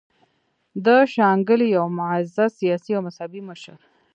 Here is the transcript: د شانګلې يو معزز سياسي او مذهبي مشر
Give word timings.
د 0.85 0.87
شانګلې 1.13 1.67
يو 1.77 1.85
معزز 1.97 2.51
سياسي 2.59 2.91
او 2.97 3.01
مذهبي 3.07 3.41
مشر 3.49 3.77